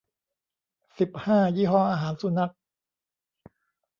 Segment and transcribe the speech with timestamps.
[0.99, 2.51] สิบห้า ยี่ห้ออาหารสุนัข